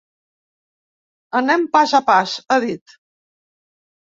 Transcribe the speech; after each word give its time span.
Anem 1.41 1.67
pas 1.77 1.93
a 1.99 2.01
pas, 2.09 2.33
ha 2.49 2.59
dit. 2.67 2.99